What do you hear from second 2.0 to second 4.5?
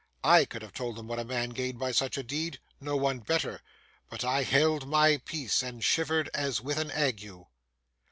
a deed, no one better: but I